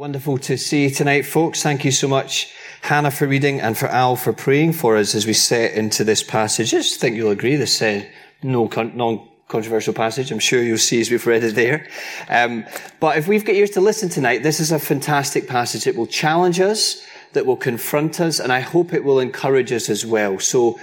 [0.00, 1.62] Wonderful to see you tonight, folks.
[1.62, 5.26] Thank you so much, Hannah, for reading and for Al for praying for us as
[5.26, 6.72] we set into this passage.
[6.72, 8.06] I just think you'll agree this uh,
[8.42, 10.32] no con- non-controversial passage.
[10.32, 11.86] I'm sure you'll see as we've read it there.
[12.30, 12.64] Um,
[12.98, 15.86] but if we've got ears to listen tonight, this is a fantastic passage.
[15.86, 17.04] It will challenge us,
[17.34, 20.38] that will confront us, and I hope it will encourage us as well.
[20.38, 20.80] So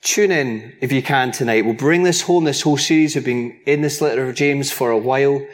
[0.00, 1.66] tune in if you can tonight.
[1.66, 3.14] We'll bring this home, this whole series.
[3.14, 5.46] We've been in this letter of James for a while.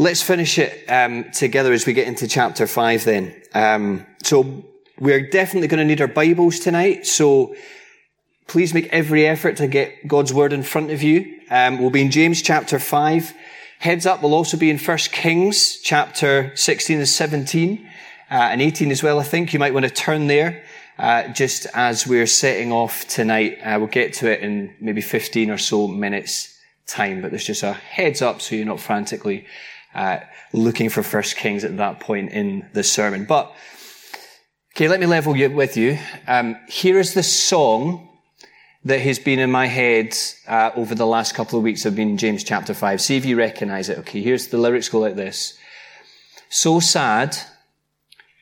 [0.00, 3.34] Let's finish it um, together as we get into chapter 5 then.
[3.52, 4.64] Um, so
[4.98, 7.06] we're definitely going to need our Bibles tonight.
[7.06, 7.54] So
[8.48, 11.40] please make every effort to get God's Word in front of you.
[11.50, 13.34] Um, we'll be in James chapter 5.
[13.80, 17.86] Heads up, we'll also be in 1 Kings chapter 16 and 17
[18.30, 19.52] uh, and 18 as well, I think.
[19.52, 20.64] You might want to turn there.
[20.98, 25.50] Uh, just as we're setting off tonight, uh, we'll get to it in maybe 15
[25.50, 29.44] or so minutes time, but there's just a heads up so you're not frantically
[29.94, 30.18] uh,
[30.52, 33.24] looking for First Kings at that point in the sermon.
[33.24, 33.52] But
[34.74, 35.98] okay, let me level you, with you.
[36.26, 38.08] Um, here is the song
[38.84, 40.16] that has been in my head
[40.48, 41.84] uh, over the last couple of weeks.
[41.84, 43.00] I've been in James chapter five.
[43.00, 43.98] See if you recognise it.
[43.98, 45.58] Okay, here's the lyrics go like this:
[46.48, 47.36] So sad,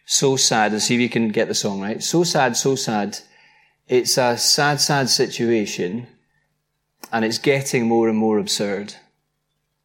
[0.05, 0.73] so sad.
[0.73, 2.03] And see if you can get the song right.
[2.03, 3.19] So sad, so sad.
[3.89, 6.09] It's a sad, sad situation,
[7.11, 8.95] and it's getting more and more absurd.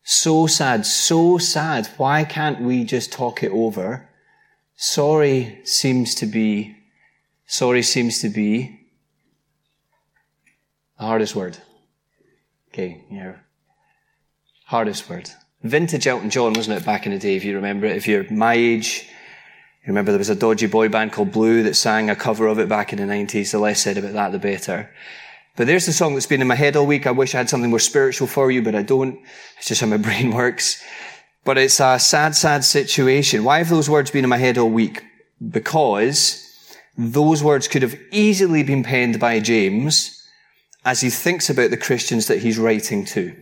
[0.03, 1.87] So sad, so sad.
[1.97, 4.09] Why can't we just talk it over?
[4.75, 6.75] Sorry seems to be,
[7.45, 8.81] sorry seems to be
[10.97, 11.57] the hardest word.
[12.69, 13.35] Okay, yeah.
[14.65, 15.29] Hardest word.
[15.61, 17.95] Vintage Elton John, wasn't it, back in the day, if you remember it?
[17.95, 19.07] If you're my age,
[19.83, 22.59] you remember there was a dodgy boy band called Blue that sang a cover of
[22.59, 23.51] it back in the 90s.
[23.51, 24.89] The less said about that, the better.
[25.55, 27.05] But there's the song that's been in my head all week.
[27.05, 29.19] I wish I had something more spiritual for you, but I don't.
[29.57, 30.83] It's just how my brain works.
[31.43, 33.43] But it's a sad, sad situation.
[33.43, 35.03] Why have those words been in my head all week?
[35.47, 36.39] Because
[36.97, 40.19] those words could have easily been penned by James
[40.85, 43.35] as he thinks about the Christians that he's writing to.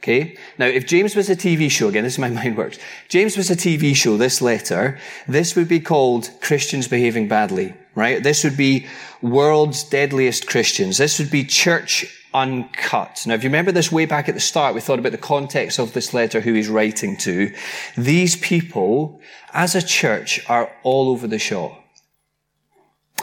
[0.00, 0.36] Okay?
[0.58, 2.78] Now, if James was a TV show, again, this is my mind works.
[3.08, 8.22] James was a TV show, this letter, this would be called Christians Behaving Badly, right?
[8.22, 8.86] This would be
[9.20, 10.98] World's Deadliest Christians.
[10.98, 13.24] This would be Church Uncut.
[13.26, 15.78] Now, if you remember this way back at the start, we thought about the context
[15.78, 17.54] of this letter, who he's writing to.
[17.96, 19.20] These people,
[19.52, 21.78] as a church, are all over the shop.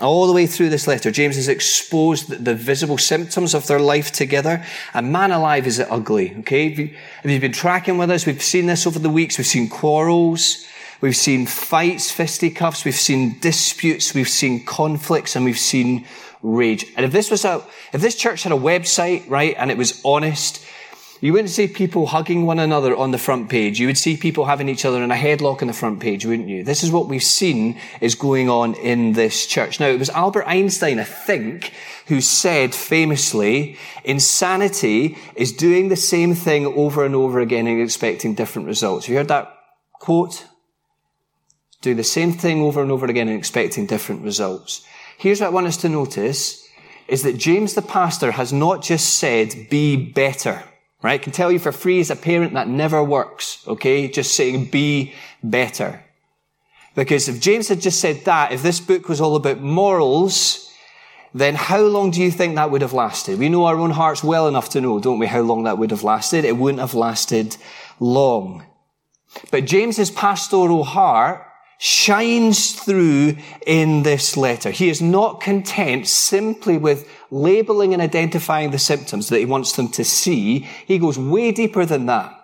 [0.01, 4.11] All the way through this letter, James has exposed the visible symptoms of their life
[4.11, 4.63] together.
[4.93, 6.35] And man alive, is it ugly?
[6.39, 6.67] Okay?
[6.67, 9.37] If, you, have been tracking with us, we've seen this over the weeks.
[9.37, 10.65] We've seen quarrels.
[11.01, 12.83] We've seen fights, fisticuffs.
[12.83, 14.13] We've seen disputes.
[14.13, 16.05] We've seen conflicts and we've seen
[16.41, 16.85] rage.
[16.95, 20.01] And if this was a, if this church had a website, right, and it was
[20.03, 20.65] honest,
[21.21, 23.79] you wouldn't see people hugging one another on the front page.
[23.79, 26.47] You would see people having each other in a headlock on the front page, wouldn't
[26.47, 26.63] you?
[26.63, 29.79] This is what we've seen is going on in this church.
[29.81, 31.73] Now, it was Albert Einstein, I think,
[32.07, 38.33] who said famously, insanity is doing the same thing over and over again and expecting
[38.33, 39.05] different results.
[39.05, 39.53] Have you heard that
[39.93, 40.45] quote?
[41.81, 44.85] Doing the same thing over and over again and expecting different results.
[45.17, 46.67] Here's what I want us to notice
[47.07, 50.63] is that James the pastor has not just said, be better.
[51.01, 51.19] Right?
[51.19, 53.65] I can tell you for free as a parent that never works.
[53.67, 54.07] Okay?
[54.07, 56.03] Just saying be better.
[56.95, 60.69] Because if James had just said that, if this book was all about morals,
[61.33, 63.39] then how long do you think that would have lasted?
[63.39, 65.91] We know our own hearts well enough to know, don't we, how long that would
[65.91, 66.43] have lasted?
[66.43, 67.55] It wouldn't have lasted
[67.99, 68.65] long.
[69.51, 71.45] But James's pastoral heart
[71.81, 74.69] shines through in this letter.
[74.69, 79.87] He is not content simply with labeling and identifying the symptoms that he wants them
[79.89, 80.67] to see.
[80.85, 82.35] He goes way deeper than that.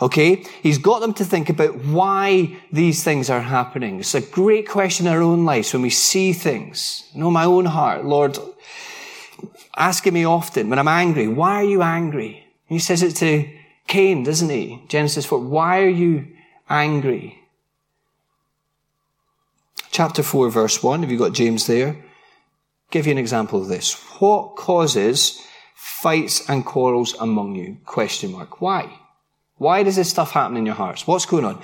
[0.00, 0.44] Okay?
[0.62, 3.98] He's got them to think about why these things are happening.
[3.98, 7.10] It's a great question in our own lives when we see things.
[7.12, 8.38] Know my own heart, Lord,
[9.76, 12.46] asking me often when I'm angry, why are you angry?
[12.66, 13.50] He says it to
[13.88, 14.80] Cain, doesn't he?
[14.86, 16.28] Genesis 4, why are you
[16.70, 17.43] angry?
[19.94, 22.04] Chapter 4, verse 1, have you got James there?
[22.90, 23.94] give you an example of this.
[24.18, 25.40] What causes
[25.76, 27.76] fights and quarrels among you?
[27.84, 28.60] Question mark.
[28.60, 28.92] Why?
[29.54, 31.06] Why does this stuff happen in your hearts?
[31.06, 31.62] What's going on?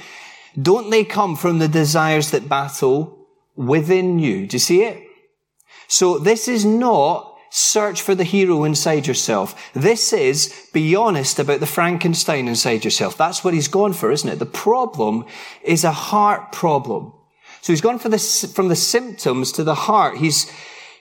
[0.63, 4.47] Don't they come from the desires that battle within you?
[4.47, 5.03] Do you see it?
[5.89, 9.73] So this is not search for the hero inside yourself.
[9.73, 13.17] This is be honest about the Frankenstein inside yourself.
[13.17, 14.39] That's what he's gone for, isn't it?
[14.39, 15.25] The problem
[15.65, 17.15] is a heart problem.
[17.61, 20.17] So he's gone for this, from the symptoms to the heart.
[20.17, 20.51] He's,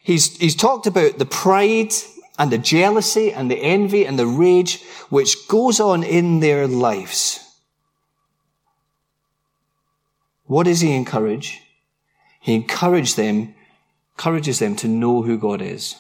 [0.09, 1.93] He's, he's talked about the pride
[2.39, 7.45] and the jealousy and the envy and the rage which goes on in their lives.
[10.45, 11.61] What does he encourage?
[12.39, 13.53] He encourages them,
[14.15, 15.95] encourages them to know who God is.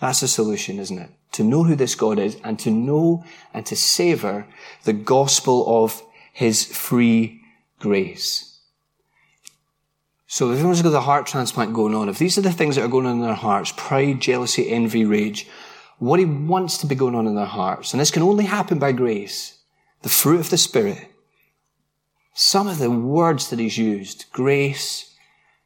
[0.00, 1.10] That's the solution, isn't it?
[1.32, 3.24] To know who this God is and to know
[3.54, 4.48] and to savor
[4.82, 7.40] the gospel of his free
[7.78, 8.55] grace.
[10.36, 12.84] So if anyone's got a heart transplant going on, if these are the things that
[12.84, 15.48] are going on in their hearts, pride, jealousy, envy, rage,
[15.98, 18.78] what he wants to be going on in their hearts, and this can only happen
[18.78, 19.60] by grace,
[20.02, 21.08] the fruit of the Spirit,
[22.34, 25.14] some of the words that he's used, grace,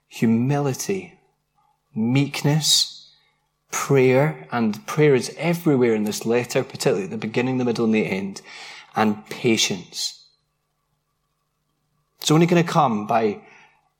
[0.06, 1.18] humility,
[1.92, 3.12] meekness,
[3.72, 7.94] prayer, and prayer is everywhere in this letter, particularly at the beginning, the middle, and
[7.94, 8.40] the end,
[8.94, 10.26] and patience.
[12.20, 13.40] It's only going to come by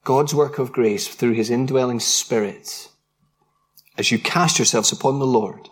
[0.05, 2.88] God's work of grace through his indwelling spirit
[3.99, 5.69] as you cast yourselves upon the Lord.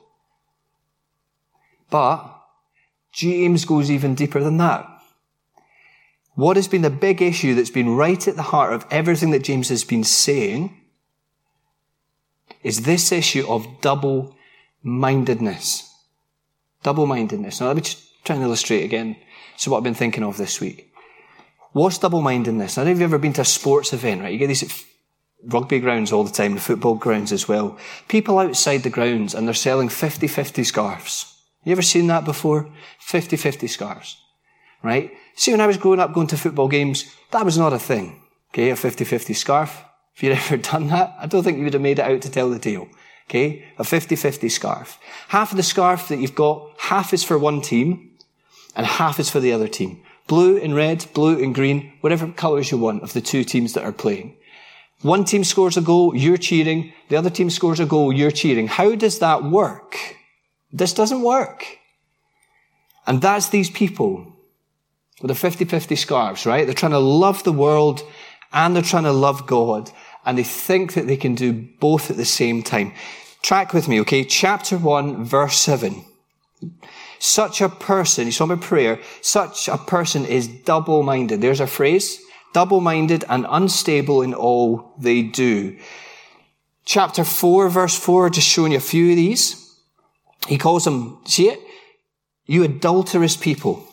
[1.90, 2.38] But
[3.12, 4.86] James goes even deeper than that.
[6.34, 9.42] What has been the big issue that's been right at the heart of everything that
[9.42, 10.78] James has been saying
[12.62, 14.36] is this issue of double
[14.82, 15.92] mindedness.
[16.82, 17.60] Double mindedness.
[17.60, 19.16] Now, let me just try and illustrate again.
[19.56, 20.87] So, what I've been thinking of this week.
[21.78, 22.76] What's double mindedness?
[22.76, 24.32] Now, if you've ever been to a sports event, right?
[24.32, 24.84] You get these
[25.44, 27.78] rugby grounds all the time, the football grounds as well.
[28.08, 31.40] People outside the grounds and they're selling 50 50 scarves.
[31.62, 32.68] You ever seen that before?
[32.98, 34.20] 50 50 scarves,
[34.82, 35.12] right?
[35.36, 38.22] See, when I was growing up going to football games, that was not a thing.
[38.52, 39.84] Okay, a 50 50 scarf.
[40.16, 42.30] If you'd ever done that, I don't think you would have made it out to
[42.30, 42.88] tell the tale.
[43.30, 44.98] Okay, a 50 50 scarf.
[45.28, 48.18] Half of the scarf that you've got, half is for one team,
[48.74, 50.02] and half is for the other team.
[50.28, 53.82] Blue and red, blue and green, whatever colours you want of the two teams that
[53.82, 54.36] are playing.
[55.02, 56.92] One team scores a goal, you're cheering.
[57.08, 58.68] The other team scores a goal, you're cheering.
[58.68, 59.96] How does that work?
[60.70, 61.64] This doesn't work.
[63.06, 64.36] And that's these people
[65.22, 66.66] with the 50-50 scarves, right?
[66.66, 68.02] They're trying to love the world
[68.52, 69.90] and they're trying to love God.
[70.26, 72.92] And they think that they can do both at the same time.
[73.40, 74.24] Track with me, okay?
[74.24, 76.04] Chapter 1, verse 7.
[77.18, 81.40] Such a person, you saw my prayer, such a person is double-minded.
[81.40, 82.20] There's a phrase,
[82.52, 85.76] double-minded and unstable in all they do.
[86.84, 89.76] Chapter 4, verse 4, just showing you a few of these.
[90.46, 91.60] He calls them, see it?
[92.46, 93.84] You adulterous people.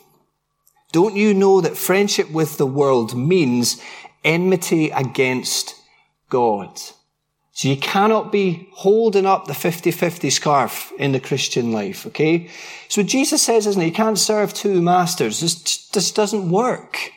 [0.92, 3.82] Don't you know that friendship with the world means
[4.24, 5.74] enmity against
[6.30, 6.80] God?
[7.56, 12.50] So you cannot be holding up the 50-50 scarf in the Christian life, okay?
[12.88, 13.86] So Jesus says, isn't it?
[13.86, 15.40] You can't serve two masters.
[15.40, 17.12] This, this doesn't work.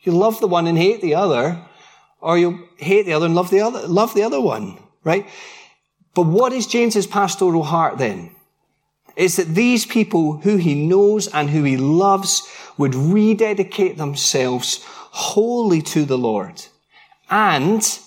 [0.00, 1.64] You love the one and hate the other,
[2.20, 5.28] or you hate the other and love the other, love the other one, right?
[6.12, 8.34] But what is James's pastoral heart then?
[9.14, 12.42] It's that these people who he knows and who he loves
[12.76, 16.64] would rededicate themselves wholly to the Lord
[17.30, 18.00] and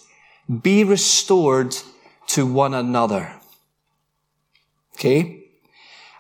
[0.61, 1.75] be restored
[2.27, 3.33] to one another.
[4.95, 5.43] Okay?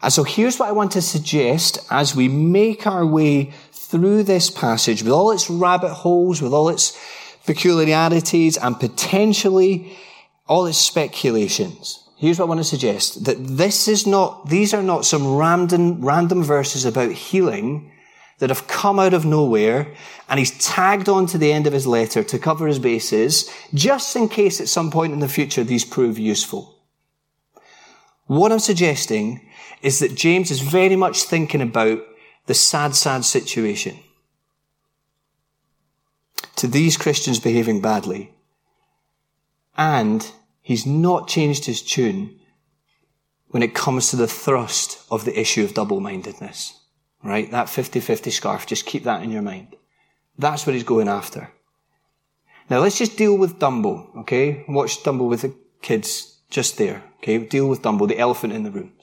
[0.01, 4.49] And so here's what I want to suggest as we make our way through this
[4.49, 6.97] passage with all its rabbit holes, with all its
[7.45, 9.97] peculiarities and potentially
[10.47, 12.03] all its speculations.
[12.17, 16.03] Here's what I want to suggest that this is not, these are not some random,
[16.03, 17.91] random verses about healing
[18.39, 19.93] that have come out of nowhere
[20.29, 24.15] and he's tagged on to the end of his letter to cover his bases just
[24.15, 26.75] in case at some point in the future these prove useful.
[28.25, 29.49] What I'm suggesting
[29.81, 31.99] is that James is very much thinking about
[32.45, 33.99] the sad, sad situation
[36.57, 38.33] to these Christians behaving badly.
[39.77, 40.29] And
[40.61, 42.39] he's not changed his tune
[43.49, 46.76] when it comes to the thrust of the issue of double-mindedness.
[47.23, 47.49] Right?
[47.51, 49.75] That 50-50 scarf, just keep that in your mind.
[50.37, 51.49] That's what he's going after.
[52.69, 54.65] Now let's just deal with Dumbo, okay?
[54.67, 57.37] Watch Dumbo with the kids just there, okay?
[57.39, 58.93] Deal with Dumbo, the elephant in the room.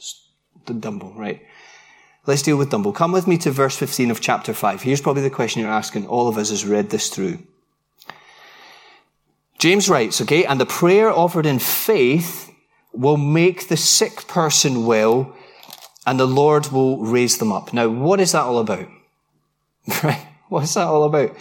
[0.66, 1.42] The Dumbo, right?
[2.26, 2.94] Let's deal with Dumbo.
[2.94, 4.82] Come with me to verse 15 of chapter 5.
[4.82, 7.38] Here's probably the question you're asking all of us as read this through.
[9.58, 12.50] James writes, okay, and the prayer offered in faith
[12.92, 15.34] will make the sick person well
[16.06, 17.72] and the Lord will raise them up.
[17.72, 18.88] Now, what is that all about?
[20.02, 20.26] Right?
[20.48, 21.36] What is that all about?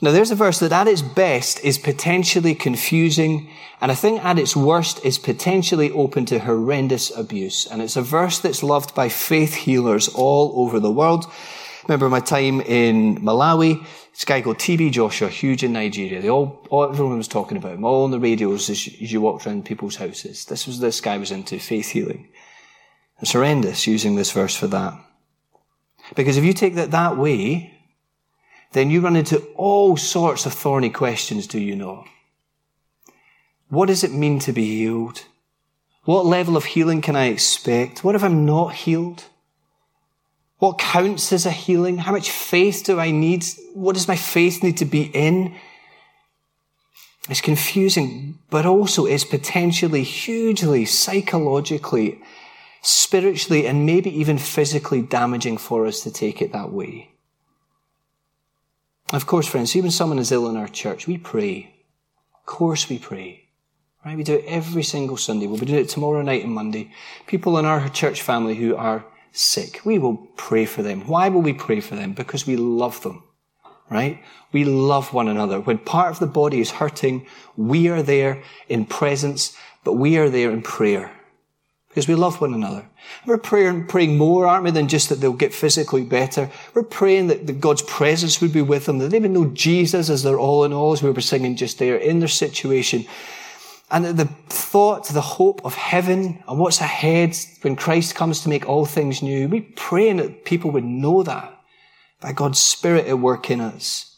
[0.00, 4.38] Now, there's a verse that at its best is potentially confusing, and I think at
[4.38, 7.66] its worst is potentially open to horrendous abuse.
[7.66, 11.26] And it's a verse that's loved by faith healers all over the world.
[11.88, 13.84] Remember my time in Malawi?
[14.12, 16.20] This guy called TB Joshua, huge in Nigeria.
[16.20, 19.46] They all, all everyone was talking about him, all on the radios as you walked
[19.46, 20.44] around people's houses.
[20.44, 22.28] This was this guy was into faith healing.
[23.20, 24.94] It's horrendous using this verse for that.
[26.14, 27.74] Because if you take that that way,
[28.72, 32.04] then you run into all sorts of thorny questions, do you know?
[33.68, 35.24] What does it mean to be healed?
[36.04, 38.02] What level of healing can I expect?
[38.02, 39.24] What if I'm not healed?
[40.58, 41.98] What counts as a healing?
[41.98, 43.44] How much faith do I need?
[43.74, 45.54] What does my faith need to be in?
[47.28, 52.22] It's confusing, but also it's potentially hugely psychologically,
[52.82, 57.10] spiritually, and maybe even physically damaging for us to take it that way.
[59.12, 61.74] Of course, friends, even someone is ill in our church, we pray.
[62.34, 63.48] Of course we pray.
[64.04, 64.16] Right?
[64.16, 65.46] We do it every single Sunday.
[65.46, 66.92] We'll be doing it tomorrow night and Monday.
[67.26, 71.06] People in our church family who are sick, we will pray for them.
[71.06, 72.12] Why will we pray for them?
[72.12, 73.22] Because we love them.
[73.90, 74.22] Right?
[74.52, 75.60] We love one another.
[75.60, 80.28] When part of the body is hurting, we are there in presence, but we are
[80.28, 81.10] there in prayer.
[81.98, 82.86] Because we love one another.
[83.26, 86.48] We're praying, praying more, aren't we, than just that they'll get physically better.
[86.72, 90.08] We're praying that, that God's presence would be with them, that they would know Jesus
[90.08, 93.04] as their all in all, as we were singing just there, in their situation.
[93.90, 98.68] And the thought, the hope of heaven and what's ahead when Christ comes to make
[98.68, 101.52] all things new, we pray that people would know that
[102.20, 104.14] by God's Spirit at work in us.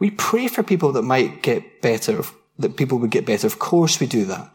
[0.00, 2.24] We pray for people that might get better,
[2.58, 3.46] that people would get better.
[3.46, 4.50] Of course we do that.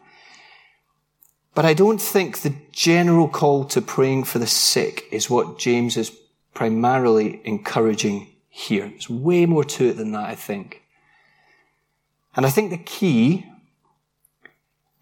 [1.56, 5.96] But I don't think the general call to praying for the sick is what James
[5.96, 6.12] is
[6.52, 8.88] primarily encouraging here.
[8.88, 10.82] There's way more to it than that, I think.
[12.36, 13.46] And I think the key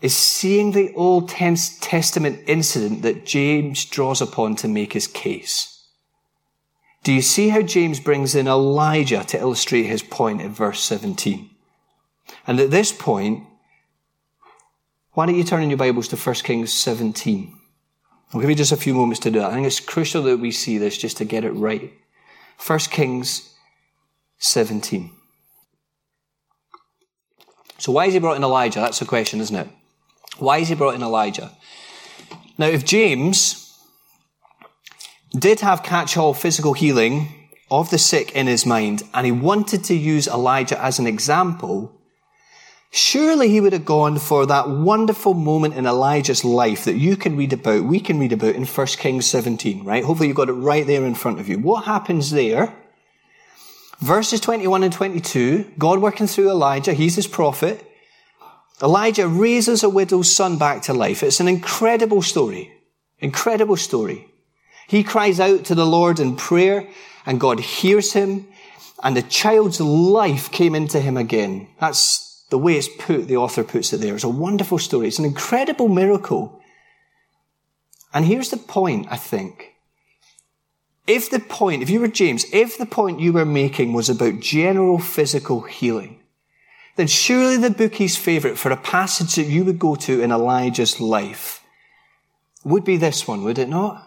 [0.00, 5.88] is seeing the Old Testament incident that James draws upon to make his case.
[7.02, 11.50] Do you see how James brings in Elijah to illustrate his point in verse 17?
[12.46, 13.42] And at this point,
[15.14, 17.56] why don't you turn in your Bibles to 1 Kings 17?
[18.32, 19.52] I'll give you just a few moments to do that.
[19.52, 21.92] I think it's crucial that we see this just to get it right.
[22.66, 23.54] 1 Kings
[24.38, 25.12] 17.
[27.78, 28.80] So why is he brought in Elijah?
[28.80, 29.68] That's the question, isn't it?
[30.38, 31.52] Why is he brought in Elijah?
[32.58, 33.78] Now, if James
[35.38, 39.94] did have catch-all physical healing of the sick in his mind, and he wanted to
[39.94, 41.93] use Elijah as an example,
[42.94, 47.36] surely he would have gone for that wonderful moment in Elijah's life that you can
[47.36, 50.04] read about, we can read about in 1 Kings 17, right?
[50.04, 51.58] Hopefully you've got it right there in front of you.
[51.58, 52.72] What happens there?
[53.98, 57.84] Verses 21 and 22, God working through Elijah, he's his prophet.
[58.80, 61.24] Elijah raises a widow's son back to life.
[61.24, 62.72] It's an incredible story.
[63.18, 64.28] Incredible story.
[64.86, 66.88] He cries out to the Lord in prayer
[67.26, 68.46] and God hears him
[69.02, 71.66] and the child's life came into him again.
[71.80, 74.14] That's the way it's put, the author puts it there.
[74.14, 75.08] It's a wonderful story.
[75.08, 76.60] It's an incredible miracle.
[78.12, 79.74] And here's the point, I think.
[81.06, 84.40] If the point, if you were James, if the point you were making was about
[84.40, 86.20] general physical healing,
[86.96, 91.00] then surely the bookie's favourite for a passage that you would go to in Elijah's
[91.00, 91.62] life
[92.64, 94.06] would be this one, would it not?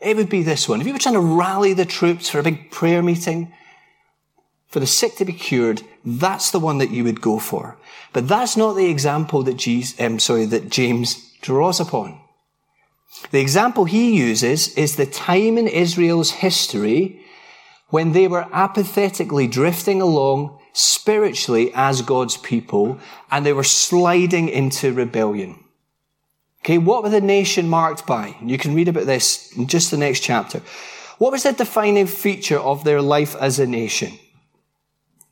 [0.00, 0.80] It would be this one.
[0.80, 3.52] If you were trying to rally the troops for a big prayer meeting,
[4.68, 7.76] for the sick to be cured, that's the one that you would go for.
[8.12, 12.20] But that's not the example that Jesus, um, sorry, that James draws upon.
[13.30, 17.20] The example he uses is the time in Israel's history
[17.88, 22.98] when they were apathetically drifting along spiritually as God's people,
[23.30, 25.58] and they were sliding into rebellion.
[26.62, 28.36] Okay, what were the nation marked by?
[28.42, 30.60] You can read about this in just the next chapter.
[31.18, 34.18] What was the defining feature of their life as a nation?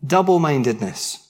[0.05, 1.29] Double-mindedness.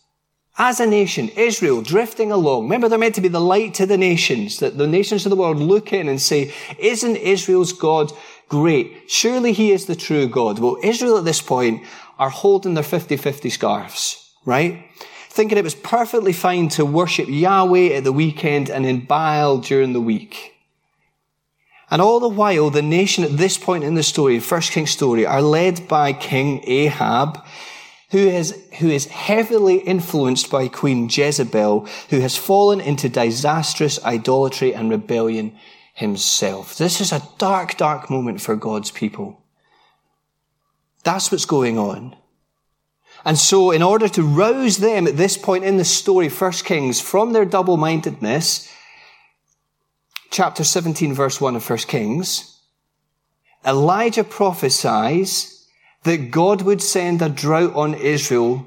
[0.57, 2.65] As a nation, Israel drifting along.
[2.65, 5.37] Remember, they're meant to be the light to the nations, that the nations of the
[5.37, 8.13] world look in and say, isn't Israel's God
[8.49, 9.11] great?
[9.11, 10.61] Surely he is the true God.
[10.61, 11.83] Well, Israel at this point
[12.19, 14.85] are holding their 50-50 scarves, right?
[15.29, 19.93] Thinking it was perfectly fine to worship Yahweh at the weekend and in Baal during
[19.93, 20.53] the week.
[21.91, 25.27] And all the while, the nation at this point in the story, First King's story,
[25.27, 27.45] are led by King Ahab,
[28.15, 34.73] who is, who is heavily influenced by Queen Jezebel, who has fallen into disastrous idolatry
[34.73, 35.59] and rebellion
[35.95, 36.77] himself.
[36.77, 39.43] This is a dark, dark moment for God's people.
[41.03, 42.15] That's what's going on.
[43.25, 47.01] And so in order to rouse them at this point in the story, First Kings,
[47.01, 48.73] from their double-mindedness,
[50.31, 52.61] chapter 17 verse 1 of First Kings,
[53.67, 55.54] Elijah prophesies
[56.05, 58.67] that God would send a drought on Israel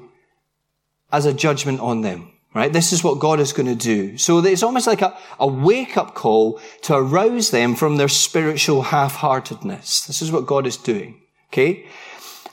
[1.10, 2.32] as a judgment on them.
[2.54, 2.72] Right?
[2.72, 4.18] This is what God is going to do.
[4.18, 10.06] So it's almost like a, a wake-up call to arouse them from their spiritual half-heartedness.
[10.06, 11.20] This is what God is doing.
[11.52, 11.86] Okay?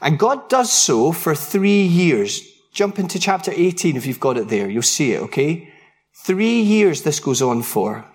[0.02, 2.42] And God does so for three years.
[2.72, 4.70] Jump into chapter 18 if you've got it there.
[4.70, 5.74] You'll see it, okay?
[6.14, 8.06] Three years this goes on for.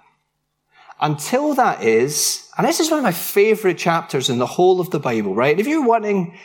[1.00, 4.90] Until that is, and this is one of my favorite chapters in the whole of
[4.90, 5.58] the Bible, right?
[5.58, 6.38] If you're wanting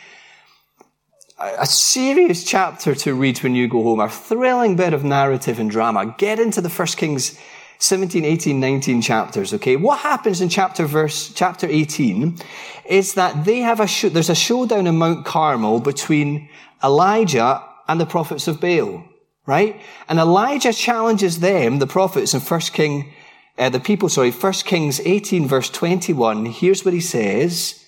[1.38, 5.70] a serious chapter to read when you go home, a thrilling bit of narrative and
[5.70, 7.38] drama, get into the First Kings
[7.78, 9.76] 17, 18, 19 chapters, okay?
[9.76, 12.38] What happens in chapter verse, chapter 18
[12.86, 16.48] is that they have a, show, there's a showdown in Mount Carmel between
[16.82, 19.04] Elijah and the prophets of Baal,
[19.44, 19.78] right?
[20.08, 23.12] And Elijah challenges them, the prophets in First King,
[23.58, 26.46] uh, the people, sorry, First Kings 18 verse 21.
[26.46, 27.84] Here's what he says.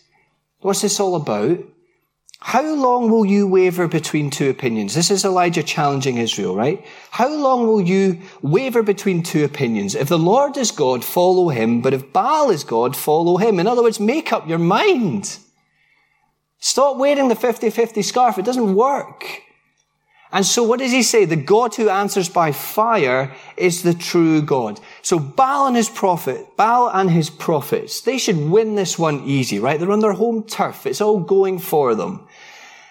[0.61, 1.61] What's this all about?
[2.41, 4.95] How long will you waver between two opinions?
[4.95, 6.85] This is Elijah challenging Israel, right?
[7.11, 9.95] How long will you waver between two opinions?
[9.95, 13.59] If the Lord is God, follow him, but if Baal is God, follow him.
[13.59, 15.39] In other words, make up your mind.
[16.61, 18.39] Stop wearing the 50-50 scarf.
[18.39, 19.25] It doesn't work.
[20.31, 21.25] And so what does he say?
[21.25, 24.79] The God who answers by fire is the true God.
[25.01, 29.59] So Baal and his prophet, Baal and his prophets, they should win this one easy,
[29.59, 29.81] right?
[29.81, 30.85] They're on their home turf.
[30.85, 32.28] It's all going for them.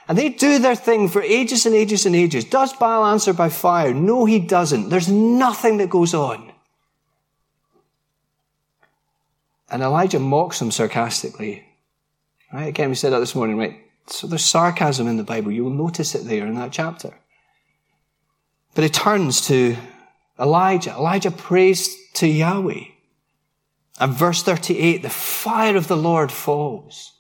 [0.08, 2.46] And they do their thing for ages and ages and ages.
[2.46, 3.94] Does Baal answer by fire?
[3.94, 4.90] No, he doesn't.
[4.90, 6.52] There's nothing that goes on.
[9.70, 11.66] And Elijah mocks them sarcastically.
[12.54, 12.68] Right?
[12.68, 13.82] Again, we said that this morning, right?
[14.08, 15.52] So there's sarcasm in the Bible.
[15.52, 17.14] You'll notice it there in that chapter.
[18.74, 19.76] But he turns to
[20.40, 20.92] Elijah.
[20.92, 22.86] Elijah prays to Yahweh.
[24.00, 27.17] And verse 38, the fire of the Lord falls.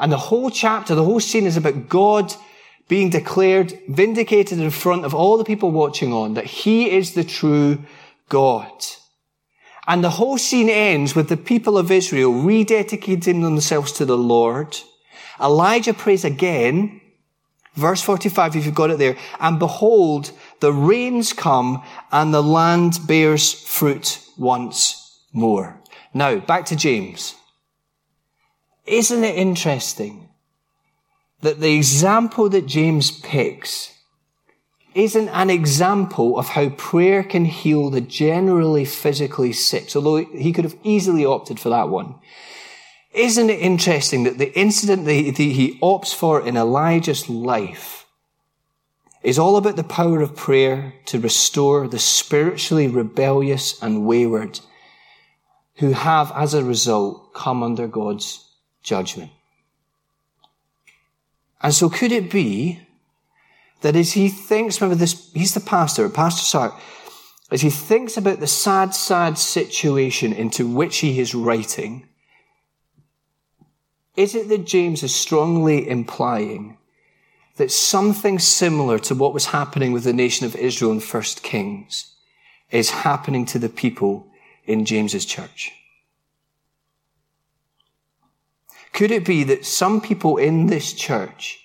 [0.00, 2.34] And the whole chapter, the whole scene is about God
[2.88, 7.22] being declared, vindicated in front of all the people watching on, that he is the
[7.22, 7.78] true
[8.28, 8.72] God.
[9.86, 14.78] And the whole scene ends with the people of Israel rededicating themselves to the Lord.
[15.40, 17.00] Elijah prays again,
[17.74, 22.98] verse 45, if you've got it there, and behold, the rains come and the land
[23.06, 25.80] bears fruit once more.
[26.14, 27.34] Now, back to James.
[28.86, 30.28] Isn't it interesting
[31.42, 33.94] that the example that James picks
[34.94, 40.64] isn't an example of how prayer can heal the generally physically sick, although he could
[40.64, 42.16] have easily opted for that one.
[43.12, 48.06] Isn't it interesting that the incident that he opts for in Elijah's life
[49.22, 54.60] is all about the power of prayer to restore the spiritually rebellious and wayward
[55.76, 58.49] who have, as a result, come under God's
[58.82, 59.30] judgment.
[61.62, 62.80] And so could it be
[63.82, 66.74] that as he thinks, remember this, he's the pastor, Pastor Sark,
[67.50, 72.08] as he thinks about the sad, sad situation into which he is writing,
[74.16, 76.76] is it that James is strongly implying
[77.56, 82.14] that something similar to what was happening with the nation of Israel in First Kings
[82.70, 84.28] is happening to the people
[84.64, 85.72] in James's church.
[88.92, 91.58] Could it be that some people in this church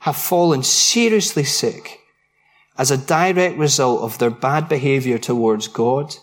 [0.00, 2.00] have fallen seriously sick
[2.78, 6.14] as a direct result of their bad behavior towards God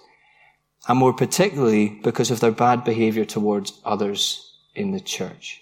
[0.88, 5.62] and more particularly because of their bad behavior towards others in the church?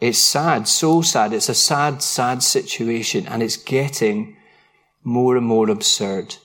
[0.00, 1.32] It's sad, so sad.
[1.32, 4.36] It's a sad, sad situation and it's getting
[5.02, 6.36] more and more absurd.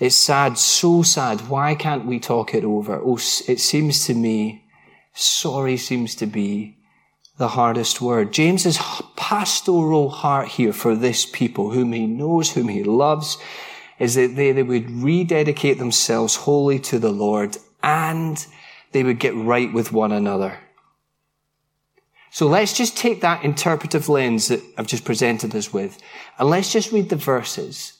[0.00, 1.48] It's sad, so sad.
[1.48, 3.00] Why can't we talk it over?
[3.00, 4.64] Oh, it seems to me,
[5.20, 6.76] sorry seems to be
[7.36, 8.32] the hardest word.
[8.32, 8.78] James's
[9.16, 13.38] pastoral heart here for this people, whom he knows, whom he loves,
[13.98, 18.46] is that they, they would rededicate themselves wholly to the Lord and
[18.92, 20.58] they would get right with one another.
[22.30, 25.98] So let's just take that interpretive lens that I've just presented us with,
[26.38, 27.98] and let's just read the verses.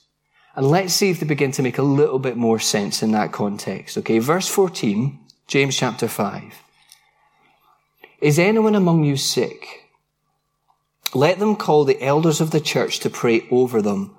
[0.55, 3.31] And let's see if they begin to make a little bit more sense in that
[3.31, 3.97] context.
[3.97, 6.53] Okay, verse 14, James chapter 5.
[8.21, 9.89] Is anyone among you sick?
[11.13, 14.15] Let them call the elders of the church to pray over them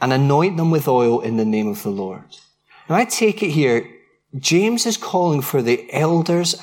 [0.00, 2.36] and anoint them with oil in the name of the Lord.
[2.88, 3.90] Now I take it here,
[4.38, 6.54] James is calling for the elders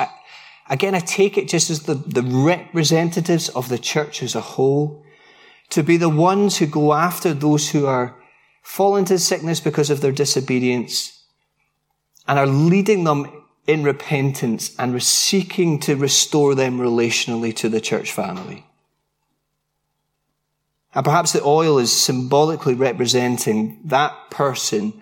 [0.67, 5.03] Again, I take it just as the, the representatives of the church as a whole
[5.69, 8.15] to be the ones who go after those who are
[8.63, 11.23] fall into sickness because of their disobedience
[12.27, 18.11] and are leading them in repentance and seeking to restore them relationally to the church
[18.11, 18.65] family.
[20.93, 25.01] And perhaps the oil is symbolically representing that person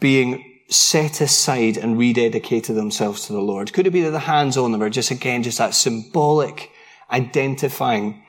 [0.00, 3.72] being set aside and rededicated themselves to the Lord?
[3.72, 6.70] Could it be that the hands on them are just again just that symbolic
[7.10, 8.22] identifying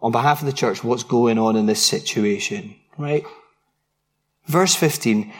[0.00, 3.24] on behalf of the church what's going on in this situation, right?
[4.46, 5.32] Verse 15,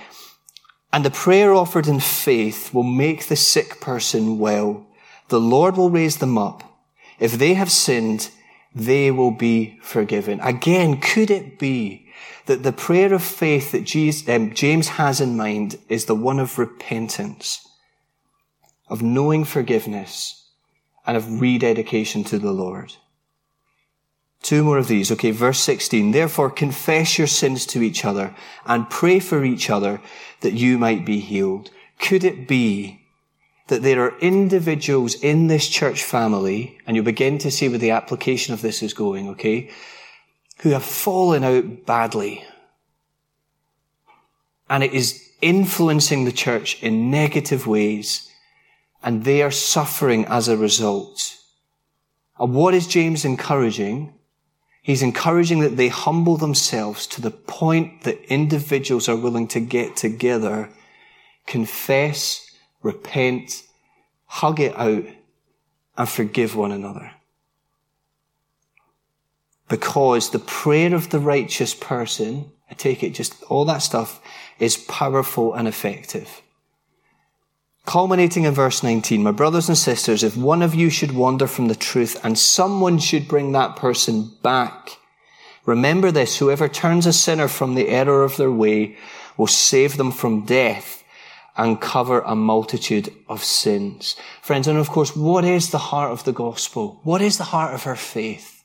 [0.93, 4.87] and the prayer offered in faith will make the sick person well.
[5.29, 6.63] The Lord will raise them up.
[7.19, 8.31] If they have sinned,
[8.75, 10.41] they will be forgiven.
[10.41, 12.09] Again, could it be
[12.47, 16.59] that the prayer of faith that um, James has in mind is the one of
[16.59, 17.67] repentance,
[18.89, 20.47] of knowing forgiveness,
[21.07, 22.95] and of rededication to the Lord?
[24.43, 25.11] Two more of these.
[25.13, 26.13] Okay, verse 16.
[26.13, 28.35] Therefore confess your sins to each other
[28.67, 30.01] and pray for each other
[30.41, 31.71] that you might be healed.
[31.99, 32.99] Could it be
[33.69, 37.91] that there are individuals in this church family, and you'll begin to see where the
[37.91, 39.71] application of this is going, okay,
[40.61, 42.45] who have fallen out badly.
[44.69, 48.29] And it is influencing the church in negative ways,
[49.03, 51.37] and they are suffering as a result.
[52.39, 54.15] And what is James encouraging?
[54.89, 59.97] He's encouraging that they humble themselves to the point that individuals are willing to get
[59.97, 60.71] together,
[61.47, 62.51] confess,
[62.83, 63.65] repent,
[64.25, 65.05] hug it out,
[65.99, 67.11] and forgive one another.
[69.69, 74.23] Because the prayer of the righteous person, I take it just all that stuff,
[74.59, 76.41] is powerful and effective.
[77.89, 81.69] Culminating in verse 19, my brothers and sisters, if one of you should wander from
[81.69, 84.99] the truth and someone should bring that person back,
[85.65, 88.99] remember this, whoever turns a sinner from the error of their way
[89.39, 91.03] will save them from death
[91.57, 94.17] and cover a multitude of sins.
[94.43, 97.01] Friends, and of course, what is the heart of the gospel?
[97.05, 98.65] What is the heart of our faith?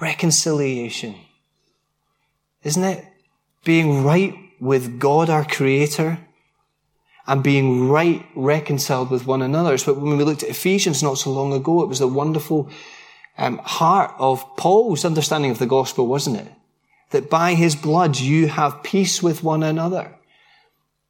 [0.00, 1.16] Reconciliation.
[2.62, 3.04] Isn't it?
[3.64, 6.25] Being right with God, our creator,
[7.26, 9.76] and being right reconciled with one another.
[9.78, 12.70] So when we looked at Ephesians not so long ago, it was the wonderful
[13.38, 16.52] um, heart of Paul's understanding of the gospel, wasn't it?
[17.10, 20.12] That by his blood you have peace with one another.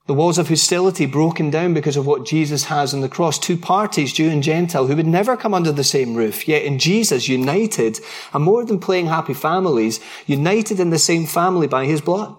[0.06, 3.40] The walls of hostility broken down because of what Jesus has on the cross.
[3.40, 6.78] Two parties, Jew and Gentile, who would never come under the same roof, yet in
[6.78, 7.98] Jesus united,
[8.32, 12.36] and more than playing happy families, united in the same family by his blood.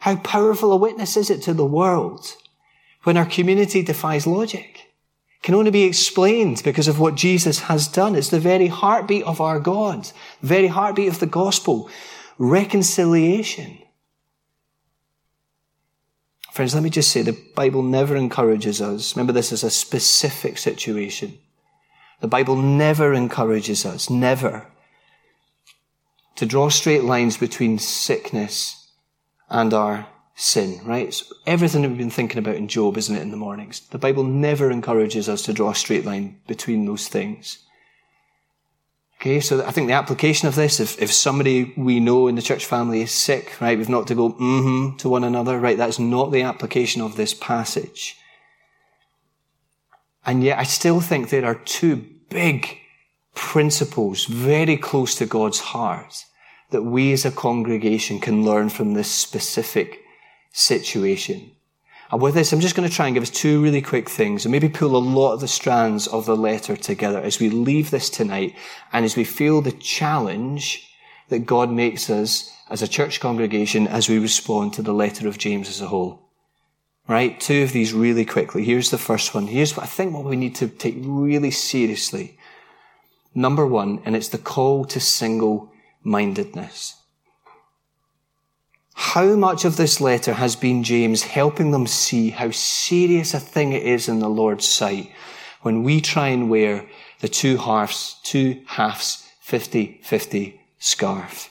[0.00, 2.34] How powerful a witness is it to the world
[3.02, 4.88] when our community defies logic
[5.42, 8.14] can only be explained because of what Jesus has done.
[8.14, 10.04] It's the very heartbeat of our God,
[10.40, 11.88] the very heartbeat of the gospel,
[12.38, 13.78] reconciliation.
[16.52, 19.14] Friends, let me just say the Bible never encourages us.
[19.14, 21.38] Remember, this is a specific situation.
[22.20, 24.66] The Bible never encourages us, never,
[26.34, 28.90] to draw straight lines between sickness
[29.48, 30.08] and our
[30.38, 31.12] sin, right?
[31.12, 33.80] So everything that we've been thinking about in Job, isn't it, in the mornings?
[33.80, 37.58] The Bible never encourages us to draw a straight line between those things.
[39.16, 42.42] Okay, so I think the application of this, if, if somebody we know in the
[42.42, 45.76] church family is sick, right, we've not to go mm-hmm to one another, right?
[45.76, 48.16] That's not the application of this passage.
[50.24, 51.96] And yet I still think there are two
[52.30, 52.78] big
[53.34, 56.24] principles very close to God's heart
[56.70, 60.04] that we as a congregation can learn from this specific
[60.52, 61.52] situation.
[62.10, 64.44] And with this, I'm just going to try and give us two really quick things
[64.44, 67.90] and maybe pull a lot of the strands of the letter together as we leave
[67.90, 68.54] this tonight
[68.92, 70.88] and as we feel the challenge
[71.28, 75.36] that God makes us as a church congregation as we respond to the letter of
[75.36, 76.30] James as a whole.
[77.06, 77.38] Right?
[77.38, 78.64] Two of these really quickly.
[78.64, 79.46] Here's the first one.
[79.46, 82.38] Here's what I think what we need to take really seriously.
[83.34, 86.97] Number one, and it's the call to single mindedness.
[89.00, 93.72] How much of this letter has been James helping them see how serious a thing
[93.72, 95.12] it is in the Lord's sight
[95.62, 96.84] when we try and wear
[97.20, 101.48] the two halves, two halves, 50-50 scarf?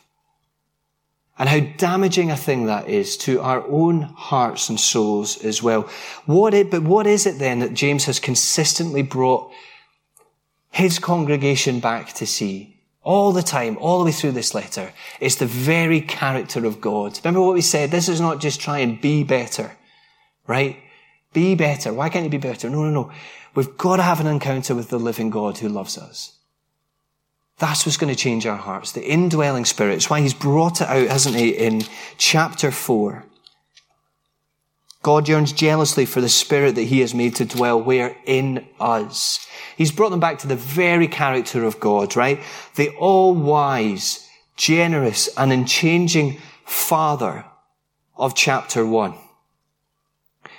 [1.39, 5.83] And how damaging a thing that is to our own hearts and souls as well.
[6.25, 9.53] What it, but what is it then that James has consistently brought
[10.69, 12.76] his congregation back to see?
[13.07, 14.91] All the time, all the way through this letter,
[15.21, 17.17] is the very character of God.
[17.23, 17.89] Remember what we said?
[17.89, 19.71] This is not just try and be better,
[20.45, 20.75] right?
[21.31, 21.93] Be better.
[21.93, 22.69] Why can't you be better?
[22.69, 23.11] No, no, no.
[23.55, 26.37] We've got to have an encounter with the living God who loves us.
[27.59, 28.91] That's what's going to change our hearts.
[28.91, 29.95] The indwelling spirit.
[29.95, 31.83] It's why he's brought it out, hasn't he, in
[32.17, 33.23] chapter four.
[35.03, 38.17] God yearns jealously for the spirit that he has made to dwell where?
[38.25, 39.47] In us.
[39.77, 42.41] He's brought them back to the very character of God, right?
[42.75, 47.45] The all-wise, generous, and unchanging Father
[48.17, 49.13] of chapter one,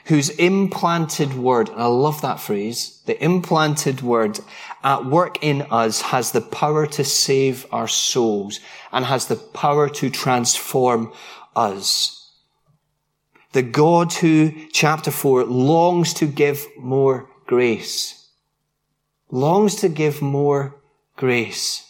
[0.07, 4.39] whose implanted word, and I love that phrase, the implanted word
[4.83, 8.61] at work in us has the power to save our souls
[8.93, 11.13] and has the power to transform
[11.55, 12.18] us.
[13.53, 18.29] The God who, chapter four, longs to give more grace.
[19.31, 20.77] Longs to give more
[21.17, 21.85] grace.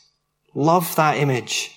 [0.55, 1.75] Love that image.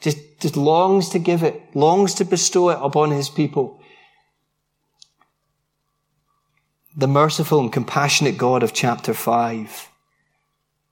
[0.00, 3.80] Just, just longs to give it, longs to bestow it upon his people.
[6.96, 9.88] The merciful and compassionate God of chapter five.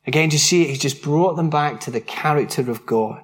[0.07, 3.23] Again, you see he's just brought them back to the character of God.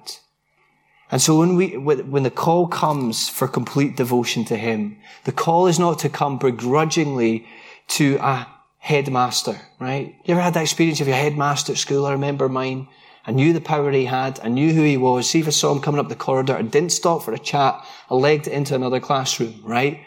[1.11, 5.67] And so when we, when the call comes for complete devotion to him, the call
[5.67, 7.47] is not to come begrudgingly
[7.89, 10.15] to a headmaster, right?
[10.25, 12.05] You ever had that experience of your headmaster at school?
[12.05, 12.87] I remember mine.
[13.25, 14.39] I knew the power he had.
[14.41, 15.29] I knew who he was.
[15.29, 16.55] See if I saw him coming up the corridor.
[16.55, 17.83] I didn't stop for a chat.
[18.09, 20.01] I legged it into another classroom, right?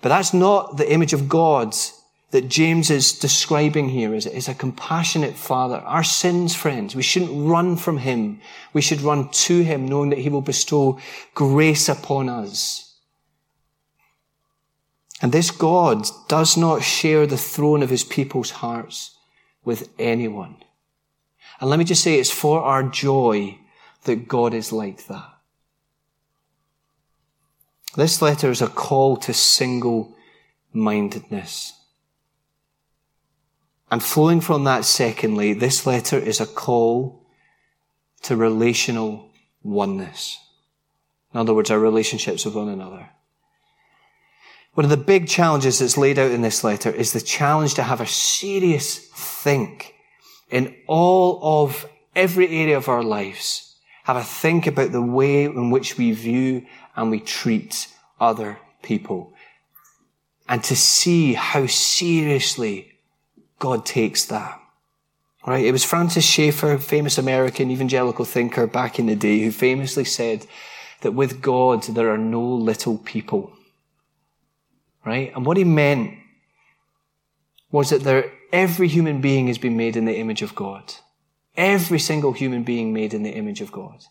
[0.00, 1.74] But that's not the image of God
[2.34, 5.76] that James is describing here is, is a compassionate father.
[5.76, 8.40] Our sins, friends, we shouldn't run from him.
[8.72, 10.98] We should run to him knowing that he will bestow
[11.34, 12.96] grace upon us.
[15.22, 19.16] And this God does not share the throne of his people's hearts
[19.64, 20.56] with anyone.
[21.60, 23.58] And let me just say it's for our joy
[24.06, 25.30] that God is like that.
[27.94, 30.16] This letter is a call to single
[30.72, 31.74] mindedness.
[33.90, 37.26] And flowing from that, secondly, this letter is a call
[38.22, 39.30] to relational
[39.62, 40.38] oneness.
[41.32, 43.10] In other words, our relationships with one another.
[44.74, 47.82] One of the big challenges that's laid out in this letter is the challenge to
[47.82, 49.94] have a serious think
[50.50, 53.76] in all of every area of our lives.
[54.04, 56.66] Have a think about the way in which we view
[56.96, 57.88] and we treat
[58.20, 59.32] other people.
[60.48, 62.93] And to see how seriously
[63.58, 64.60] God takes that.
[65.46, 65.64] Right?
[65.64, 70.46] It was Francis Schaeffer, famous American evangelical thinker back in the day, who famously said
[71.02, 73.52] that with God there are no little people.
[75.04, 75.32] Right?
[75.34, 76.14] And what he meant
[77.70, 80.94] was that there, every human being has been made in the image of God.
[81.56, 84.04] Every single human being made in the image of God.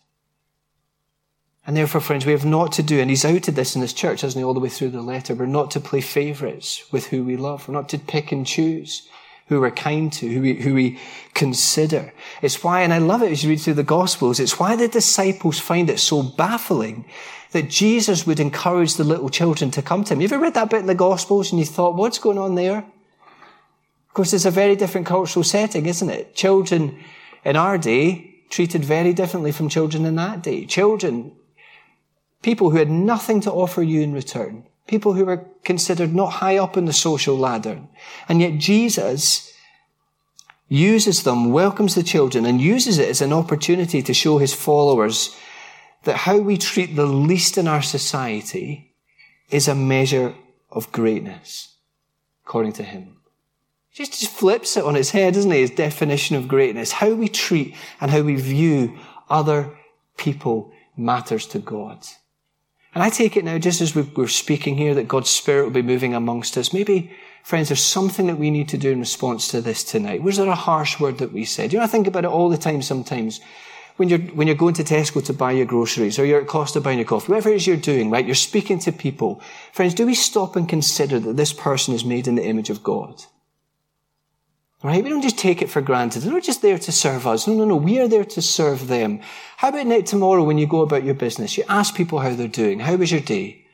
[1.66, 4.20] And therefore, friends, we have not to do, and he's outed this in this church,
[4.20, 5.34] hasn't he, all the way through the letter.
[5.34, 7.66] We're not to play favourites with who we love.
[7.66, 9.08] We're not to pick and choose
[9.46, 10.98] who we're kind to, who we, who we
[11.34, 12.12] consider.
[12.40, 14.88] It's why, and I love it as you read through the Gospels, it's why the
[14.88, 17.04] disciples find it so baffling
[17.52, 20.20] that Jesus would encourage the little children to come to him.
[20.20, 22.78] You ever read that bit in the Gospels and you thought, what's going on there?
[22.78, 26.34] Of course, it's a very different cultural setting, isn't it?
[26.34, 26.98] Children
[27.44, 30.64] in our day treated very differently from children in that day.
[30.64, 31.32] Children,
[32.42, 36.58] people who had nothing to offer you in return, people who were considered not high
[36.58, 37.80] up in the social ladder.
[38.28, 39.52] And yet Jesus
[40.68, 45.36] uses them, welcomes the children, and uses it as an opportunity to show his followers
[46.04, 48.94] that how we treat the least in our society
[49.50, 50.34] is a measure
[50.70, 51.76] of greatness,
[52.44, 53.16] according to him.
[53.92, 55.60] Just, just flips it on its head, doesn't he?
[55.60, 56.92] His definition of greatness.
[56.92, 58.98] How we treat and how we view
[59.30, 59.78] other
[60.16, 62.04] people matters to God.
[62.94, 65.82] And I take it now, just as we're speaking here, that God's Spirit will be
[65.82, 66.72] moving amongst us.
[66.72, 67.10] Maybe,
[67.42, 70.22] friends, there's something that we need to do in response to this tonight.
[70.22, 71.72] Was there a harsh word that we said?
[71.72, 73.40] You know, I think about it all the time sometimes.
[73.96, 76.80] When you're, when you're going to Tesco to buy your groceries or you're at Costa
[76.80, 78.26] buying your coffee, whatever it is you're doing, right?
[78.26, 79.40] You're speaking to people.
[79.72, 82.82] Friends, do we stop and consider that this person is made in the image of
[82.82, 83.24] God?
[84.84, 85.02] Right?
[85.02, 86.20] We don't just take it for granted.
[86.20, 87.46] They're not just there to serve us.
[87.46, 87.74] No, no, no.
[87.74, 89.20] We are there to serve them.
[89.56, 91.56] How about night tomorrow when you go about your business?
[91.56, 92.80] You ask people how they're doing.
[92.80, 93.64] How was your day?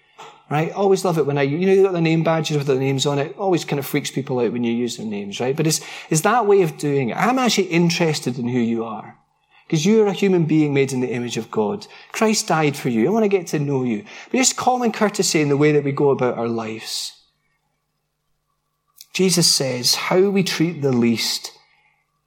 [0.48, 0.70] Right?
[0.70, 3.06] Always love it when I, you know, you got the name badges with the names
[3.06, 3.36] on it.
[3.36, 5.56] Always kind of freaks people out when you use their names, right?
[5.56, 7.16] But it's, it's that way of doing it.
[7.16, 9.18] I'm actually interested in who you are.
[9.66, 11.88] Because you are a human being made in the image of God.
[12.12, 13.08] Christ died for you.
[13.08, 14.04] I want to get to know you.
[14.30, 17.19] But just common courtesy in the way that we go about our lives.
[19.12, 21.52] Jesus says how we treat the least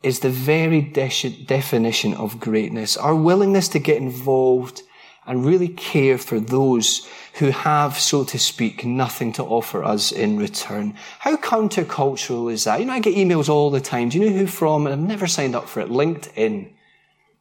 [0.02, 2.98] is the very de- definition of greatness.
[2.98, 4.84] Our willingness to get involved
[5.26, 10.38] and really care for those who have, so to speak, nothing to offer us in
[10.38, 10.96] return.
[11.20, 12.82] How countercultural is that?
[12.82, 14.10] You know, I get emails all the time.
[14.10, 14.86] Do you know who from?
[14.86, 15.90] I've never signed up for it.
[15.90, 16.74] LinkedIn.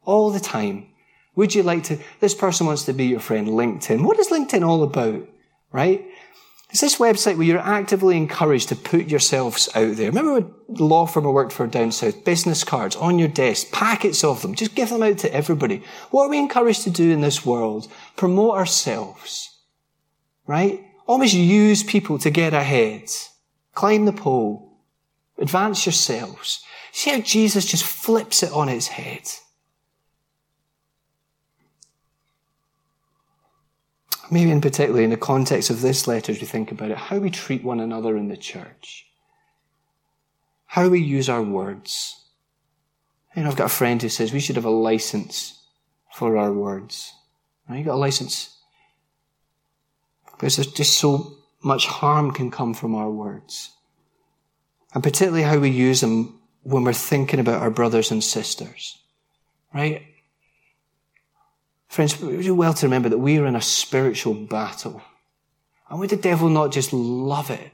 [0.05, 0.87] All the time.
[1.35, 4.05] Would you like to, this person wants to be your friend, LinkedIn.
[4.05, 5.27] What is LinkedIn all about?
[5.71, 6.05] Right?
[6.73, 10.09] It's this website where you're actively encouraged to put yourselves out there.
[10.09, 12.25] Remember the law firm I worked for down south?
[12.25, 14.55] Business cards on your desk, packets of them.
[14.55, 15.83] Just give them out to everybody.
[16.09, 17.91] What are we encouraged to do in this world?
[18.15, 19.55] Promote ourselves.
[20.47, 20.83] Right?
[21.05, 23.03] Almost use people to get ahead.
[23.75, 24.79] Climb the pole.
[25.37, 26.63] Advance yourselves.
[26.91, 29.29] See how Jesus just flips it on its head.
[34.31, 37.19] Maybe in particular in the context of this letter, as we think about it, how
[37.19, 39.05] we treat one another in the church.
[40.65, 42.19] How we use our words.
[43.35, 45.61] You know, I've got a friend who says we should have a license
[46.13, 47.13] for our words.
[47.67, 48.57] Now, you got a license
[50.31, 53.71] because there's just so much harm can come from our words.
[54.93, 58.97] And particularly how we use them when we're thinking about our brothers and sisters.
[59.73, 60.03] Right?
[61.93, 65.03] Friends, we do well to remember that we are in a spiritual battle.
[65.87, 67.71] And would the devil not just love it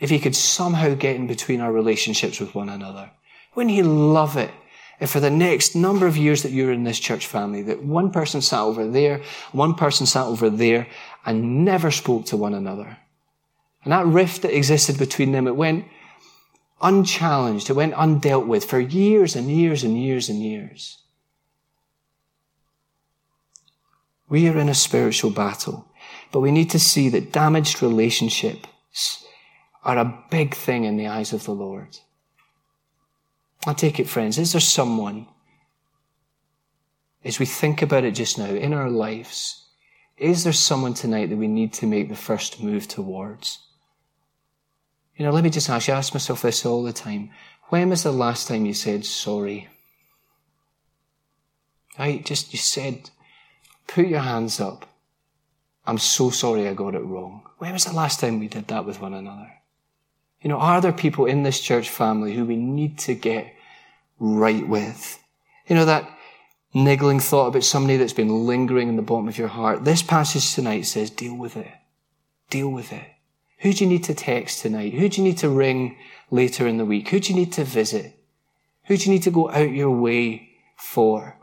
[0.00, 3.12] if he could somehow get in between our relationships with one another?
[3.54, 4.50] Wouldn't he love it
[4.98, 8.10] if for the next number of years that you're in this church family, that one
[8.10, 10.88] person sat over there, one person sat over there,
[11.24, 12.98] and never spoke to one another?
[13.84, 15.84] And that rift that existed between them, it went
[16.82, 20.98] unchallenged, it went undealt with for years and years and years and years.
[24.28, 25.86] We are in a spiritual battle,
[26.32, 29.24] but we need to see that damaged relationships
[29.84, 31.98] are a big thing in the eyes of the Lord.
[33.66, 35.26] I take it, friends, is there someone,
[37.24, 39.64] as we think about it just now, in our lives,
[40.16, 43.58] is there someone tonight that we need to make the first move towards?
[45.16, 47.30] You know, let me just ask you, I ask myself this all the time.
[47.68, 49.68] When was the last time you said sorry?
[51.98, 52.24] Right?
[52.24, 53.10] Just, you said,
[53.86, 54.88] Put your hands up.
[55.86, 57.42] I'm so sorry I got it wrong.
[57.58, 59.52] When was the last time we did that with one another?
[60.42, 63.54] You know, are there people in this church family who we need to get
[64.18, 65.22] right with?
[65.66, 66.10] You know, that
[66.74, 69.84] niggling thought about somebody that's been lingering in the bottom of your heart.
[69.84, 71.72] This passage tonight says, deal with it.
[72.50, 73.06] Deal with it.
[73.58, 74.92] Who do you need to text tonight?
[74.92, 75.96] Who do you need to ring
[76.30, 77.08] later in the week?
[77.08, 78.18] Who do you need to visit?
[78.84, 81.38] Who do you need to go out your way for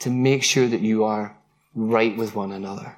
[0.00, 1.36] to make sure that you are
[1.74, 2.96] right with one another.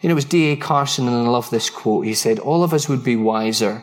[0.00, 0.56] You know, it was D.A.
[0.56, 2.04] Carson, and I love this quote.
[2.04, 3.82] He said, All of us would be wiser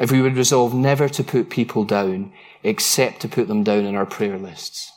[0.00, 3.94] if we would resolve never to put people down, except to put them down in
[3.94, 4.92] our prayer lists.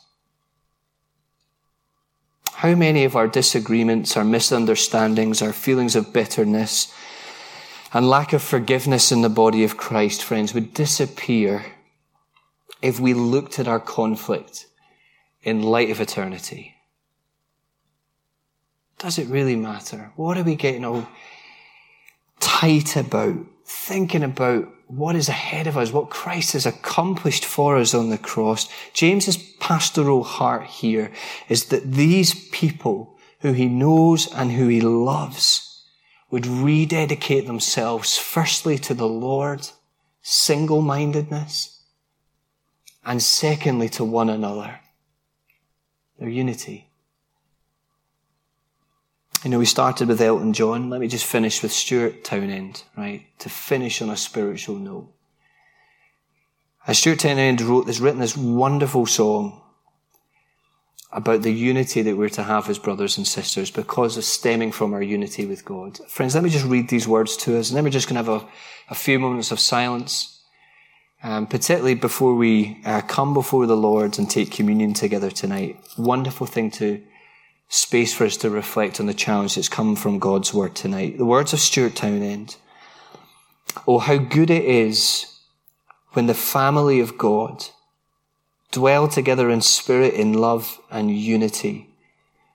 [2.52, 6.92] How many of our disagreements, our misunderstandings, our feelings of bitterness,
[7.92, 11.64] and lack of forgiveness in the body of Christ, friends, would disappear
[12.82, 14.66] if we looked at our conflict
[15.42, 16.69] in light of eternity?
[19.00, 20.12] Does it really matter?
[20.14, 21.08] What are we getting all
[22.38, 23.46] tight about?
[23.64, 28.18] Thinking about what is ahead of us, what Christ has accomplished for us on the
[28.18, 28.68] cross.
[28.92, 31.10] James's pastoral heart here
[31.48, 35.82] is that these people who he knows and who he loves
[36.30, 39.66] would rededicate themselves firstly to the Lord,
[40.20, 41.82] single-mindedness,
[43.02, 44.80] and secondly to one another,
[46.18, 46.89] their unity.
[49.42, 50.90] You know, we started with Elton John.
[50.90, 53.24] Let me just finish with Stuart Townend, right?
[53.38, 55.10] To finish on a spiritual note.
[56.86, 59.62] As Stuart Townend wrote this, written this wonderful song
[61.10, 64.92] about the unity that we're to have as brothers and sisters because of stemming from
[64.92, 65.98] our unity with God.
[66.08, 68.30] Friends, let me just read these words to us, and then we're just going to
[68.30, 68.46] have a,
[68.90, 70.42] a few moments of silence,
[71.22, 75.78] um, particularly before we uh, come before the Lord and take communion together tonight.
[75.96, 77.02] Wonderful thing to
[77.70, 81.16] space for us to reflect on the challenge that's come from God's word tonight.
[81.16, 82.56] The words of Stuart Townend.
[83.86, 85.38] Oh, how good it is
[86.12, 87.64] when the family of God
[88.72, 91.88] dwell together in spirit, in love and unity,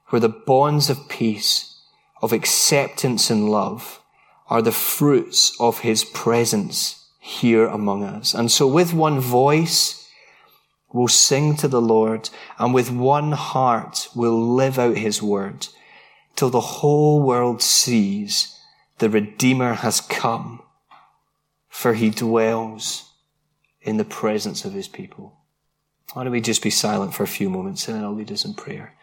[0.10, 1.80] where the bonds of peace,
[2.22, 4.02] of acceptance and love
[4.50, 8.34] are the fruits of his presence here among us.
[8.34, 10.05] And so with one voice,
[10.96, 15.68] will sing to the Lord and with one heart will live out his word
[16.38, 18.58] till the whole world sees
[19.00, 20.62] the Redeemer has come,
[21.68, 23.12] for he dwells
[23.82, 25.38] in the presence of his people.
[26.14, 28.46] Why don't we just be silent for a few moments and then I'll lead us
[28.46, 28.94] in prayer.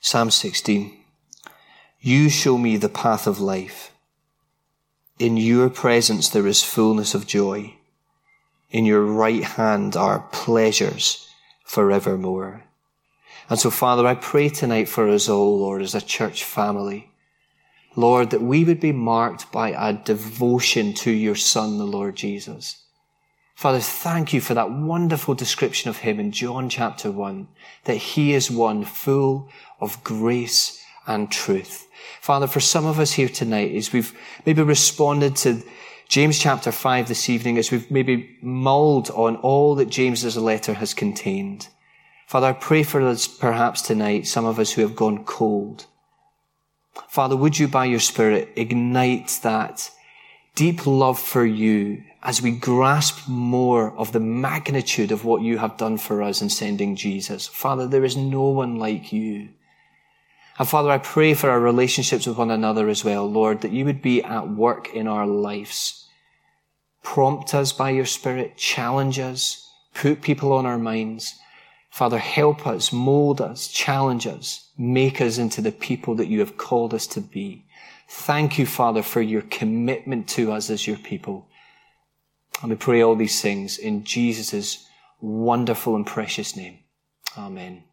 [0.00, 0.97] Psalm 16.
[2.00, 3.92] You show me the path of life.
[5.18, 7.74] In your presence there is fullness of joy.
[8.70, 11.28] In your right hand are pleasures
[11.64, 12.62] forevermore.
[13.50, 17.10] And so, Father, I pray tonight for us all, Lord, as a church family.
[17.96, 22.84] Lord, that we would be marked by a devotion to your Son, the Lord Jesus.
[23.56, 27.48] Father, thank you for that wonderful description of him in John chapter one,
[27.84, 29.48] that he is one full
[29.80, 31.87] of grace and truth.
[32.20, 35.62] Father, for some of us here tonight, as we've maybe responded to
[36.08, 40.94] James chapter five this evening, as we've maybe mulled on all that James's letter has
[40.94, 41.68] contained.
[42.26, 45.86] Father, I pray for us perhaps tonight, some of us who have gone cold.
[47.08, 49.90] Father, would you by your Spirit ignite that
[50.54, 55.76] deep love for you as we grasp more of the magnitude of what you have
[55.76, 57.46] done for us in sending Jesus.
[57.46, 59.48] Father, there is no one like you.
[60.58, 63.84] And Father, I pray for our relationships with one another as well, Lord, that you
[63.84, 66.06] would be at work in our lives.
[67.02, 71.36] Prompt us by your Spirit, challenge us, put people on our minds.
[71.90, 76.56] Father, help us, mold us, challenge us, make us into the people that you have
[76.56, 77.64] called us to be.
[78.08, 81.48] Thank you, Father, for your commitment to us as your people.
[82.62, 84.86] And we pray all these things in Jesus'
[85.20, 86.80] wonderful and precious name.
[87.36, 87.84] Amen.